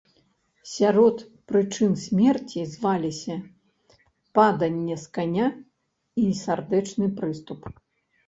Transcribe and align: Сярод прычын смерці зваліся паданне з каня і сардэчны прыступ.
Сярод 0.75 1.17
прычын 1.51 1.91
смерці 2.05 2.63
зваліся 2.73 3.35
паданне 4.39 4.95
з 5.03 5.13
каня 5.17 5.47
і 6.23 6.27
сардэчны 6.43 7.05
прыступ. 7.21 7.61